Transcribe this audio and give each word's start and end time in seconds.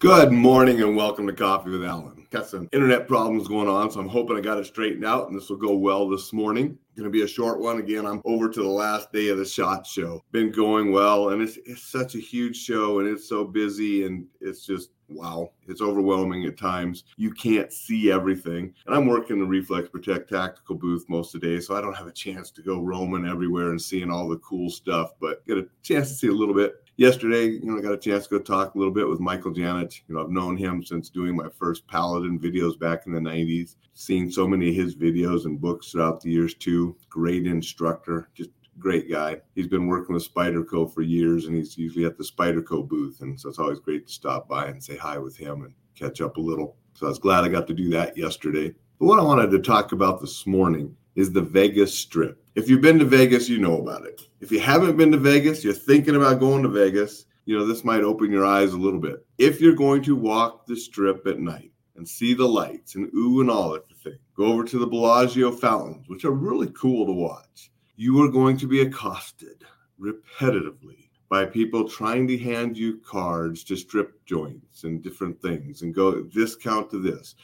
Good 0.00 0.32
morning 0.32 0.80
and 0.80 0.96
welcome 0.96 1.26
to 1.26 1.32
Coffee 1.34 1.68
with 1.68 1.84
Alain. 1.84 2.26
Got 2.30 2.46
some 2.46 2.70
internet 2.72 3.06
problems 3.06 3.48
going 3.48 3.68
on, 3.68 3.90
so 3.90 4.00
I'm 4.00 4.08
hoping 4.08 4.34
I 4.34 4.40
got 4.40 4.56
it 4.56 4.64
straightened 4.64 5.04
out 5.04 5.28
and 5.28 5.36
this 5.36 5.50
will 5.50 5.58
go 5.58 5.76
well 5.76 6.08
this 6.08 6.32
morning. 6.32 6.78
Going 6.96 7.04
to 7.04 7.10
be 7.10 7.20
a 7.20 7.28
short 7.28 7.60
one. 7.60 7.80
Again, 7.80 8.06
I'm 8.06 8.22
over 8.24 8.48
to 8.48 8.62
the 8.62 8.66
last 8.66 9.12
day 9.12 9.28
of 9.28 9.36
the 9.36 9.44
SHOT 9.44 9.86
Show. 9.86 10.24
Been 10.32 10.52
going 10.52 10.90
well, 10.90 11.28
and 11.28 11.42
it's, 11.42 11.58
it's 11.66 11.82
such 11.82 12.14
a 12.14 12.18
huge 12.18 12.56
show 12.56 13.00
and 13.00 13.08
it's 13.10 13.28
so 13.28 13.44
busy 13.44 14.06
and 14.06 14.26
it's 14.40 14.64
just 14.64 14.88
wow, 15.10 15.50
it's 15.66 15.82
overwhelming 15.82 16.46
at 16.46 16.56
times. 16.56 17.04
You 17.16 17.32
can't 17.32 17.72
see 17.72 18.10
everything. 18.10 18.72
And 18.86 18.94
I'm 18.94 19.06
working 19.06 19.38
the 19.38 19.44
Reflex 19.44 19.88
Protect 19.88 20.30
tactical 20.30 20.76
booth 20.76 21.04
most 21.08 21.34
of 21.34 21.40
the 21.40 21.46
day, 21.48 21.60
so 21.60 21.76
I 21.76 21.80
don't 21.80 21.96
have 21.96 22.06
a 22.06 22.12
chance 22.12 22.50
to 22.52 22.62
go 22.62 22.80
roaming 22.80 23.26
everywhere 23.26 23.70
and 23.70 23.80
seeing 23.80 24.10
all 24.10 24.28
the 24.28 24.38
cool 24.38 24.70
stuff, 24.70 25.12
but 25.20 25.46
get 25.46 25.58
a 25.58 25.66
chance 25.82 26.08
to 26.08 26.14
see 26.14 26.28
a 26.28 26.32
little 26.32 26.54
bit 26.54 26.74
yesterday, 27.00 27.46
you 27.46 27.64
know, 27.64 27.78
I 27.78 27.80
got 27.80 27.94
a 27.94 27.98
chance 27.98 28.26
to 28.26 28.38
go 28.38 28.44
talk 28.44 28.74
a 28.74 28.78
little 28.78 28.92
bit 28.92 29.08
with 29.08 29.20
Michael 29.20 29.52
Janich. 29.52 30.02
You 30.06 30.14
know, 30.14 30.22
I've 30.22 30.30
known 30.30 30.54
him 30.54 30.84
since 30.84 31.08
doing 31.08 31.34
my 31.34 31.48
first 31.48 31.86
Paladin 31.88 32.38
videos 32.38 32.78
back 32.78 33.06
in 33.06 33.12
the 33.12 33.20
90s, 33.20 33.76
seen 33.94 34.30
so 34.30 34.46
many 34.46 34.68
of 34.68 34.74
his 34.74 34.94
videos 34.94 35.46
and 35.46 35.58
books 35.58 35.90
throughout 35.90 36.20
the 36.20 36.30
years 36.30 36.52
too. 36.52 36.94
Great 37.08 37.46
instructor, 37.46 38.28
just 38.34 38.50
great 38.78 39.10
guy. 39.10 39.40
He's 39.54 39.66
been 39.66 39.86
working 39.86 40.14
with 40.14 40.32
Spyderco 40.32 40.92
for 40.92 41.00
years 41.00 41.46
and 41.46 41.56
he's 41.56 41.78
usually 41.78 42.04
at 42.04 42.18
the 42.18 42.24
Spyderco 42.24 42.86
booth. 42.86 43.22
And 43.22 43.40
so 43.40 43.48
it's 43.48 43.58
always 43.58 43.80
great 43.80 44.06
to 44.06 44.12
stop 44.12 44.46
by 44.46 44.66
and 44.66 44.84
say 44.84 44.98
hi 44.98 45.16
with 45.16 45.36
him 45.38 45.62
and 45.62 45.72
catch 45.94 46.20
up 46.20 46.36
a 46.36 46.40
little. 46.40 46.76
So 46.92 47.06
I 47.06 47.08
was 47.08 47.18
glad 47.18 47.44
I 47.44 47.48
got 47.48 47.66
to 47.68 47.74
do 47.74 47.88
that 47.90 48.16
yesterday. 48.16 48.74
But 48.98 49.06
what 49.06 49.18
I 49.18 49.22
wanted 49.22 49.50
to 49.52 49.58
talk 49.58 49.92
about 49.92 50.20
this 50.20 50.46
morning 50.46 50.94
is 51.16 51.32
the 51.32 51.40
Vegas 51.40 51.98
Strip. 51.98 52.39
If 52.56 52.68
you've 52.68 52.80
been 52.80 52.98
to 52.98 53.04
Vegas, 53.04 53.48
you 53.48 53.58
know 53.58 53.80
about 53.80 54.04
it. 54.06 54.22
If 54.40 54.50
you 54.50 54.58
haven't 54.58 54.96
been 54.96 55.12
to 55.12 55.18
Vegas, 55.18 55.62
you're 55.62 55.72
thinking 55.72 56.16
about 56.16 56.40
going 56.40 56.64
to 56.64 56.68
Vegas, 56.68 57.26
you 57.44 57.56
know, 57.56 57.64
this 57.64 57.84
might 57.84 58.02
open 58.02 58.32
your 58.32 58.44
eyes 58.44 58.72
a 58.72 58.78
little 58.78 58.98
bit. 58.98 59.24
If 59.38 59.60
you're 59.60 59.76
going 59.76 60.02
to 60.02 60.16
walk 60.16 60.66
the 60.66 60.74
strip 60.74 61.26
at 61.28 61.38
night 61.38 61.70
and 61.94 62.08
see 62.08 62.34
the 62.34 62.48
lights 62.48 62.96
and 62.96 63.08
ooh 63.14 63.40
and 63.40 63.50
all 63.50 63.74
of 63.74 63.84
the 63.88 63.94
thing, 63.94 64.18
go 64.34 64.46
over 64.46 64.64
to 64.64 64.78
the 64.80 64.86
Bellagio 64.86 65.52
fountains, 65.52 66.08
which 66.08 66.24
are 66.24 66.32
really 66.32 66.70
cool 66.70 67.06
to 67.06 67.12
watch. 67.12 67.70
You 67.94 68.20
are 68.24 68.28
going 68.28 68.56
to 68.56 68.66
be 68.66 68.80
accosted 68.80 69.64
repetitively 70.00 71.10
by 71.28 71.44
people 71.44 71.88
trying 71.88 72.26
to 72.26 72.36
hand 72.36 72.76
you 72.76 72.98
cards 72.98 73.62
to 73.62 73.76
strip 73.76 74.24
joints 74.26 74.82
and 74.82 75.02
different 75.02 75.40
things 75.40 75.82
and 75.82 75.94
go 75.94 76.22
discount 76.22 76.90
to 76.90 76.98
this. 76.98 77.36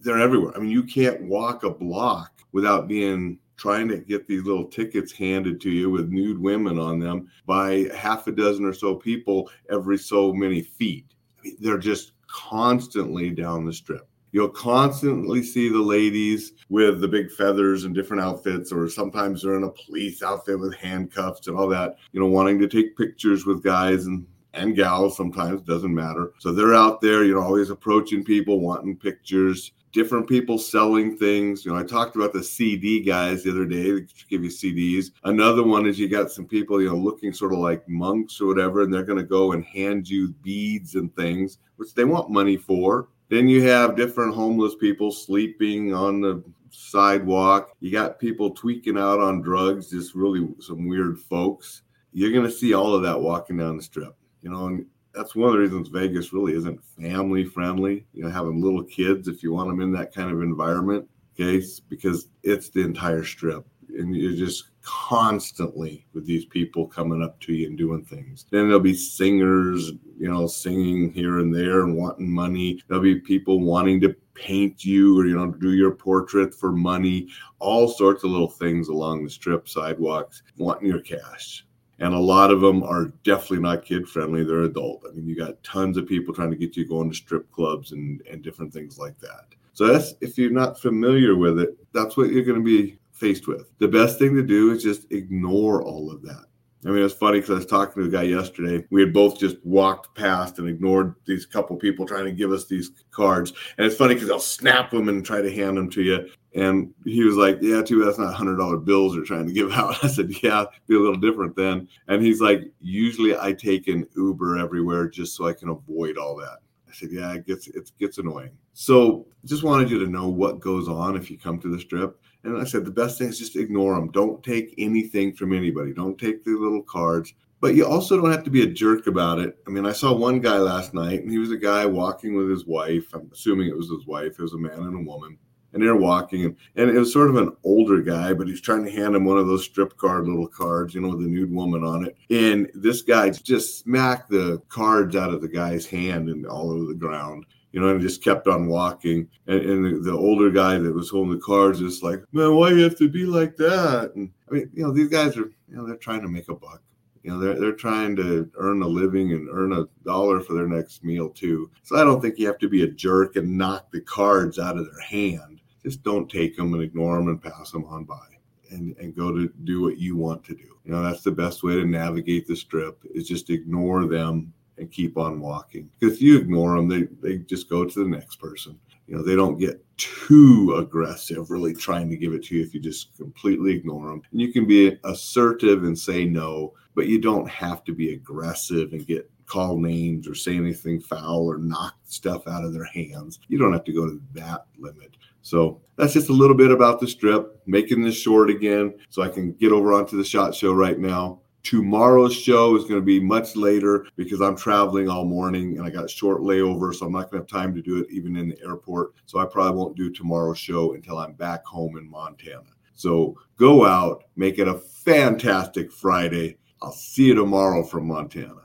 They're 0.00 0.20
everywhere. 0.20 0.52
I 0.54 0.58
mean, 0.58 0.70
you 0.70 0.82
can't 0.82 1.22
walk 1.22 1.64
a 1.64 1.70
block 1.70 2.42
without 2.52 2.86
being 2.86 3.38
trying 3.62 3.86
to 3.86 3.96
get 3.98 4.26
these 4.26 4.42
little 4.42 4.64
tickets 4.64 5.12
handed 5.12 5.60
to 5.60 5.70
you 5.70 5.88
with 5.88 6.10
nude 6.10 6.36
women 6.36 6.80
on 6.80 6.98
them 6.98 7.28
by 7.46 7.88
half 7.94 8.26
a 8.26 8.32
dozen 8.32 8.64
or 8.64 8.72
so 8.72 8.96
people 8.96 9.48
every 9.70 9.96
so 9.96 10.32
many 10.32 10.60
feet. 10.60 11.06
I 11.38 11.42
mean, 11.44 11.56
they're 11.60 11.78
just 11.78 12.10
constantly 12.26 13.30
down 13.30 13.64
the 13.64 13.72
strip. 13.72 14.08
You'll 14.32 14.48
constantly 14.48 15.44
see 15.44 15.68
the 15.68 15.78
ladies 15.78 16.54
with 16.70 17.00
the 17.00 17.06
big 17.06 17.30
feathers 17.30 17.84
and 17.84 17.94
different 17.94 18.24
outfits, 18.24 18.72
or 18.72 18.88
sometimes 18.88 19.42
they're 19.42 19.58
in 19.58 19.62
a 19.62 19.70
police 19.70 20.24
outfit 20.24 20.58
with 20.58 20.74
handcuffs 20.74 21.46
and 21.46 21.56
all 21.56 21.68
that, 21.68 21.98
you 22.10 22.18
know, 22.18 22.26
wanting 22.26 22.58
to 22.58 22.66
take 22.66 22.98
pictures 22.98 23.46
with 23.46 23.62
guys 23.62 24.06
and 24.06 24.26
and 24.54 24.76
gals 24.76 25.16
sometimes 25.16 25.62
doesn't 25.62 25.94
matter 25.94 26.32
so 26.38 26.52
they're 26.52 26.74
out 26.74 27.00
there 27.00 27.24
you 27.24 27.32
know 27.32 27.40
always 27.40 27.70
approaching 27.70 28.22
people 28.22 28.60
wanting 28.60 28.94
pictures 28.94 29.72
different 29.92 30.28
people 30.28 30.58
selling 30.58 31.16
things. 31.16 31.64
You 31.64 31.72
know, 31.72 31.78
I 31.78 31.84
talked 31.84 32.16
about 32.16 32.32
the 32.32 32.42
CD 32.42 33.00
guys 33.00 33.44
the 33.44 33.50
other 33.50 33.66
day, 33.66 33.92
they 33.92 34.06
give 34.28 34.42
you 34.42 34.50
CDs. 34.50 35.10
Another 35.24 35.62
one 35.62 35.86
is 35.86 35.98
you 35.98 36.08
got 36.08 36.30
some 36.30 36.46
people, 36.46 36.80
you 36.80 36.88
know, 36.88 36.96
looking 36.96 37.32
sort 37.32 37.52
of 37.52 37.58
like 37.58 37.86
monks 37.88 38.40
or 38.40 38.46
whatever, 38.46 38.82
and 38.82 38.92
they're 38.92 39.04
going 39.04 39.18
to 39.18 39.24
go 39.24 39.52
and 39.52 39.64
hand 39.64 40.08
you 40.08 40.28
beads 40.42 40.94
and 40.94 41.14
things, 41.14 41.58
which 41.76 41.94
they 41.94 42.04
want 42.04 42.30
money 42.30 42.56
for. 42.56 43.08
Then 43.28 43.48
you 43.48 43.62
have 43.62 43.96
different 43.96 44.34
homeless 44.34 44.74
people 44.74 45.12
sleeping 45.12 45.94
on 45.94 46.20
the 46.20 46.42
sidewalk. 46.70 47.74
You 47.80 47.90
got 47.90 48.18
people 48.18 48.50
tweaking 48.50 48.98
out 48.98 49.20
on 49.20 49.42
drugs, 49.42 49.90
just 49.90 50.14
really 50.14 50.48
some 50.60 50.86
weird 50.86 51.18
folks. 51.18 51.82
You're 52.12 52.32
going 52.32 52.44
to 52.44 52.50
see 52.50 52.74
all 52.74 52.94
of 52.94 53.02
that 53.02 53.20
walking 53.20 53.56
down 53.56 53.76
the 53.76 53.82
strip. 53.82 54.14
You 54.42 54.50
know, 54.50 54.66
and 54.66 54.86
that's 55.14 55.34
one 55.34 55.48
of 55.48 55.52
the 55.54 55.60
reasons 55.60 55.88
Vegas 55.88 56.32
really 56.32 56.54
isn't 56.54 56.82
family 57.00 57.44
friendly. 57.44 58.06
You 58.12 58.24
know, 58.24 58.30
having 58.30 58.60
little 58.60 58.84
kids, 58.84 59.28
if 59.28 59.42
you 59.42 59.52
want 59.52 59.68
them 59.68 59.80
in 59.80 59.92
that 59.92 60.14
kind 60.14 60.30
of 60.30 60.42
environment, 60.42 61.08
okay, 61.34 61.64
because 61.88 62.28
it's 62.42 62.70
the 62.70 62.80
entire 62.80 63.24
strip. 63.24 63.66
And 63.88 64.16
you're 64.16 64.32
just 64.32 64.70
constantly 64.80 66.06
with 66.14 66.26
these 66.26 66.46
people 66.46 66.86
coming 66.86 67.22
up 67.22 67.38
to 67.40 67.52
you 67.52 67.66
and 67.66 67.76
doing 67.76 68.04
things. 68.04 68.46
Then 68.50 68.66
there'll 68.66 68.80
be 68.80 68.94
singers, 68.94 69.92
you 70.18 70.30
know, 70.30 70.46
singing 70.46 71.12
here 71.12 71.40
and 71.40 71.54
there 71.54 71.82
and 71.82 71.96
wanting 71.96 72.30
money. 72.30 72.82
There'll 72.88 73.02
be 73.02 73.20
people 73.20 73.60
wanting 73.60 74.00
to 74.00 74.14
paint 74.34 74.82
you 74.82 75.20
or, 75.20 75.26
you 75.26 75.36
know, 75.36 75.50
do 75.50 75.72
your 75.72 75.90
portrait 75.90 76.54
for 76.54 76.72
money, 76.72 77.28
all 77.58 77.86
sorts 77.86 78.24
of 78.24 78.30
little 78.30 78.48
things 78.48 78.88
along 78.88 79.24
the 79.24 79.30
strip 79.30 79.68
sidewalks, 79.68 80.42
wanting 80.56 80.88
your 80.88 81.00
cash 81.00 81.66
and 82.02 82.14
a 82.14 82.18
lot 82.18 82.50
of 82.50 82.60
them 82.60 82.82
are 82.82 83.06
definitely 83.22 83.60
not 83.60 83.84
kid 83.84 84.08
friendly 84.08 84.44
they're 84.44 84.62
adult. 84.62 85.04
I 85.08 85.12
mean 85.12 85.26
you 85.26 85.36
got 85.36 85.62
tons 85.62 85.96
of 85.96 86.06
people 86.06 86.34
trying 86.34 86.50
to 86.50 86.56
get 86.56 86.76
you 86.76 86.86
going 86.86 87.08
to 87.08 87.16
strip 87.16 87.50
clubs 87.52 87.92
and 87.92 88.20
and 88.30 88.42
different 88.42 88.72
things 88.72 88.98
like 88.98 89.18
that. 89.20 89.46
So 89.72 89.86
that's 89.86 90.14
if 90.20 90.36
you're 90.36 90.50
not 90.50 90.80
familiar 90.80 91.36
with 91.36 91.58
it 91.58 91.78
that's 91.92 92.16
what 92.16 92.30
you're 92.30 92.44
going 92.44 92.58
to 92.58 92.64
be 92.64 92.98
faced 93.12 93.46
with. 93.46 93.70
The 93.78 93.88
best 93.88 94.18
thing 94.18 94.34
to 94.34 94.42
do 94.42 94.72
is 94.72 94.82
just 94.82 95.10
ignore 95.12 95.82
all 95.82 96.10
of 96.10 96.22
that 96.22 96.46
I 96.84 96.88
mean, 96.88 97.04
it's 97.04 97.14
funny 97.14 97.38
because 97.38 97.50
I 97.50 97.54
was 97.54 97.66
talking 97.66 98.02
to 98.02 98.08
a 98.08 98.12
guy 98.12 98.22
yesterday. 98.22 98.84
We 98.90 99.02
had 99.02 99.12
both 99.12 99.38
just 99.38 99.56
walked 99.64 100.16
past 100.16 100.58
and 100.58 100.68
ignored 100.68 101.14
these 101.26 101.46
couple 101.46 101.76
people 101.76 102.06
trying 102.06 102.24
to 102.24 102.32
give 102.32 102.50
us 102.50 102.66
these 102.66 102.90
cards. 103.12 103.52
And 103.78 103.86
it's 103.86 103.96
funny 103.96 104.14
because 104.14 104.28
they'll 104.28 104.40
snap 104.40 104.90
them 104.90 105.08
and 105.08 105.24
try 105.24 105.40
to 105.42 105.54
hand 105.54 105.76
them 105.76 105.88
to 105.90 106.02
you. 106.02 106.28
And 106.54 106.92
he 107.04 107.22
was 107.22 107.36
like, 107.36 107.58
Yeah, 107.62 107.82
too 107.82 108.04
that's 108.04 108.18
not 108.18 108.34
hundred 108.34 108.56
dollar 108.56 108.78
bills 108.78 109.14
they're 109.14 109.22
trying 109.22 109.46
to 109.46 109.52
give 109.52 109.72
out. 109.72 109.96
I 110.04 110.08
said, 110.08 110.32
Yeah, 110.42 110.64
be 110.88 110.96
a 110.96 110.98
little 110.98 111.20
different 111.20 111.54
then. 111.54 111.88
And 112.08 112.20
he's 112.20 112.40
like, 112.40 112.62
Usually 112.80 113.38
I 113.38 113.52
take 113.52 113.86
an 113.86 114.06
Uber 114.16 114.58
everywhere 114.58 115.08
just 115.08 115.36
so 115.36 115.46
I 115.46 115.52
can 115.52 115.68
avoid 115.68 116.18
all 116.18 116.36
that. 116.36 116.58
I 116.92 116.94
said, 116.94 117.08
Yeah, 117.10 117.32
it 117.34 117.46
gets 117.46 117.68
it 117.68 117.90
gets 117.98 118.18
annoying. 118.18 118.50
So 118.74 119.26
just 119.44 119.62
wanted 119.62 119.90
you 119.90 119.98
to 120.04 120.10
know 120.10 120.28
what 120.28 120.60
goes 120.60 120.88
on 120.88 121.16
if 121.16 121.30
you 121.30 121.38
come 121.38 121.58
to 121.60 121.68
the 121.68 121.80
strip. 121.80 122.20
And 122.44 122.60
I 122.60 122.64
said, 122.64 122.84
the 122.84 122.90
best 122.90 123.18
thing 123.18 123.28
is 123.28 123.38
just 123.38 123.56
ignore 123.56 123.94
them. 123.94 124.10
Don't 124.10 124.42
take 124.42 124.74
anything 124.76 125.32
from 125.32 125.52
anybody. 125.52 125.92
Don't 125.92 126.18
take 126.18 126.44
the 126.44 126.50
little 126.50 126.82
cards. 126.82 127.34
But 127.60 127.76
you 127.76 127.86
also 127.86 128.20
don't 128.20 128.32
have 128.32 128.42
to 128.42 128.50
be 128.50 128.62
a 128.62 128.66
jerk 128.66 129.06
about 129.06 129.38
it. 129.38 129.56
I 129.68 129.70
mean, 129.70 129.86
I 129.86 129.92
saw 129.92 130.12
one 130.12 130.40
guy 130.40 130.58
last 130.58 130.94
night, 130.94 131.22
and 131.22 131.30
he 131.30 131.38
was 131.38 131.52
a 131.52 131.56
guy 131.56 131.86
walking 131.86 132.34
with 132.34 132.50
his 132.50 132.66
wife. 132.66 133.14
I'm 133.14 133.30
assuming 133.32 133.68
it 133.68 133.76
was 133.76 133.88
his 133.88 134.04
wife. 134.04 134.32
It 134.36 134.42
was 134.42 134.54
a 134.54 134.58
man 134.58 134.72
and 134.72 134.96
a 134.96 135.08
woman. 135.08 135.38
And 135.72 135.82
they're 135.82 135.96
walking, 135.96 136.44
and, 136.44 136.56
and 136.76 136.90
it 136.90 136.98
was 136.98 137.12
sort 137.12 137.30
of 137.30 137.36
an 137.36 137.56
older 137.64 138.02
guy, 138.02 138.34
but 138.34 138.46
he's 138.46 138.60
trying 138.60 138.84
to 138.84 138.90
hand 138.90 139.16
him 139.16 139.24
one 139.24 139.38
of 139.38 139.46
those 139.46 139.64
strip 139.64 139.96
card 139.96 140.28
little 140.28 140.46
cards, 140.46 140.94
you 140.94 141.00
know, 141.00 141.08
with 141.08 141.24
a 141.24 141.28
nude 141.28 141.50
woman 141.50 141.82
on 141.82 142.04
it. 142.04 142.16
And 142.28 142.70
this 142.74 143.00
guy 143.00 143.30
just 143.30 143.78
smacked 143.78 144.30
the 144.30 144.60
cards 144.68 145.16
out 145.16 145.32
of 145.32 145.40
the 145.40 145.48
guy's 145.48 145.86
hand 145.86 146.28
and 146.28 146.46
all 146.46 146.70
over 146.70 146.84
the 146.84 146.94
ground 146.94 147.46
you 147.72 147.80
know, 147.80 147.88
and 147.88 148.00
just 148.00 148.22
kept 148.22 148.46
on 148.46 148.68
walking. 148.68 149.28
And, 149.46 149.60
and 149.60 149.84
the, 149.84 150.10
the, 150.10 150.16
older 150.16 150.50
guy 150.50 150.78
that 150.78 150.94
was 150.94 151.08
holding 151.08 151.32
the 151.32 151.40
cards 151.40 151.80
is 151.80 152.02
like, 152.02 152.22
man, 152.32 152.54
why 152.54 152.70
you 152.70 152.82
have 152.82 152.98
to 152.98 153.08
be 153.08 153.24
like 153.24 153.56
that? 153.56 154.12
And 154.14 154.30
I 154.50 154.54
mean, 154.54 154.70
you 154.74 154.82
know, 154.82 154.92
these 154.92 155.08
guys 155.08 155.36
are, 155.36 155.50
you 155.68 155.76
know, 155.76 155.86
they're 155.86 155.96
trying 155.96 156.20
to 156.20 156.28
make 156.28 156.48
a 156.48 156.54
buck. 156.54 156.82
You 157.22 157.30
know, 157.30 157.38
they're, 157.38 157.58
they're 157.58 157.72
trying 157.72 158.16
to 158.16 158.50
earn 158.56 158.82
a 158.82 158.86
living 158.86 159.32
and 159.32 159.48
earn 159.50 159.72
a 159.72 159.86
dollar 160.04 160.40
for 160.40 160.54
their 160.54 160.66
next 160.66 161.04
meal 161.04 161.30
too. 161.30 161.70
So 161.82 161.96
I 161.96 162.04
don't 162.04 162.20
think 162.20 162.38
you 162.38 162.46
have 162.46 162.58
to 162.58 162.68
be 162.68 162.82
a 162.82 162.88
jerk 162.88 163.36
and 163.36 163.56
knock 163.56 163.90
the 163.90 164.00
cards 164.00 164.58
out 164.58 164.76
of 164.76 164.86
their 164.86 165.00
hand. 165.00 165.51
Just 165.84 166.02
don't 166.02 166.30
take 166.30 166.56
them 166.56 166.74
and 166.74 166.82
ignore 166.82 167.16
them 167.16 167.28
and 167.28 167.42
pass 167.42 167.70
them 167.70 167.84
on 167.84 168.04
by. 168.04 168.26
And, 168.70 168.96
and 168.96 169.14
go 169.14 169.32
to 169.32 169.52
do 169.64 169.82
what 169.82 169.98
you 169.98 170.16
want 170.16 170.44
to 170.44 170.54
do. 170.54 170.72
You 170.84 170.92
know, 170.92 171.02
that's 171.02 171.22
the 171.22 171.30
best 171.30 171.62
way 171.62 171.74
to 171.74 171.84
navigate 171.84 172.46
the 172.46 172.56
strip 172.56 173.02
is 173.14 173.28
just 173.28 173.50
ignore 173.50 174.06
them 174.06 174.52
and 174.78 174.90
keep 174.90 175.18
on 175.18 175.40
walking. 175.40 175.90
Because 175.98 176.16
if 176.16 176.22
you 176.22 176.38
ignore 176.38 176.76
them, 176.76 176.88
they, 176.88 177.02
they 177.20 177.38
just 177.38 177.68
go 177.68 177.84
to 177.84 178.02
the 178.02 178.08
next 178.08 178.36
person. 178.36 178.78
You 179.06 179.16
know, 179.16 179.22
they 179.22 179.36
don't 179.36 179.58
get 179.58 179.84
too 179.98 180.76
aggressive, 180.78 181.50
really 181.50 181.74
trying 181.74 182.08
to 182.10 182.16
give 182.16 182.32
it 182.32 182.44
to 182.44 182.56
you 182.56 182.62
if 182.62 182.72
you 182.72 182.80
just 182.80 183.14
completely 183.16 183.74
ignore 183.74 184.08
them. 184.08 184.22
And 184.32 184.40
you 184.40 184.52
can 184.52 184.66
be 184.66 184.98
assertive 185.04 185.84
and 185.84 185.98
say 185.98 186.24
no, 186.24 186.72
but 186.94 187.08
you 187.08 187.20
don't 187.20 187.48
have 187.48 187.84
to 187.84 187.92
be 187.92 188.14
aggressive 188.14 188.92
and 188.92 189.06
get 189.06 189.30
call 189.52 189.76
names 189.76 190.26
or 190.26 190.34
say 190.34 190.56
anything 190.56 190.98
foul 190.98 191.44
or 191.44 191.58
knock 191.58 191.94
stuff 192.04 192.48
out 192.48 192.64
of 192.64 192.72
their 192.72 192.86
hands. 192.86 193.38
You 193.48 193.58
don't 193.58 193.74
have 193.74 193.84
to 193.84 193.92
go 193.92 194.06
to 194.06 194.20
that 194.32 194.64
limit. 194.78 195.18
So 195.42 195.82
that's 195.96 196.14
just 196.14 196.30
a 196.30 196.32
little 196.32 196.56
bit 196.56 196.70
about 196.70 197.00
the 197.00 197.06
strip, 197.06 197.60
making 197.66 198.02
this 198.02 198.18
short 198.18 198.48
again 198.48 198.94
so 199.10 199.20
I 199.20 199.28
can 199.28 199.52
get 199.52 199.72
over 199.72 199.92
onto 199.92 200.16
the 200.16 200.24
shot 200.24 200.54
show 200.54 200.72
right 200.72 200.98
now. 200.98 201.40
Tomorrow's 201.64 202.34
show 202.34 202.74
is 202.76 202.84
going 202.84 203.00
to 203.00 203.04
be 203.04 203.20
much 203.20 203.54
later 203.54 204.06
because 204.16 204.40
I'm 204.40 204.56
traveling 204.56 205.08
all 205.08 205.24
morning 205.24 205.76
and 205.76 205.86
I 205.86 205.90
got 205.90 206.06
a 206.06 206.08
short 206.08 206.40
layover, 206.40 206.94
so 206.94 207.06
I'm 207.06 207.12
not 207.12 207.30
going 207.30 207.44
to 207.44 207.54
have 207.54 207.62
time 207.62 207.74
to 207.74 207.82
do 207.82 207.98
it 207.98 208.10
even 208.10 208.36
in 208.36 208.48
the 208.48 208.58
airport. 208.64 209.12
So 209.26 209.38
I 209.38 209.44
probably 209.44 209.78
won't 209.78 209.96
do 209.96 210.10
tomorrow's 210.10 210.58
show 210.58 210.94
until 210.94 211.18
I'm 211.18 211.34
back 211.34 211.64
home 211.66 211.98
in 211.98 212.10
Montana. 212.10 212.70
So 212.94 213.36
go 213.58 213.84
out, 213.84 214.24
make 214.34 214.58
it 214.58 214.66
a 214.66 214.78
fantastic 214.78 215.92
Friday. 215.92 216.56
I'll 216.80 216.92
see 216.92 217.26
you 217.26 217.34
tomorrow 217.34 217.84
from 217.84 218.08
Montana. 218.08 218.61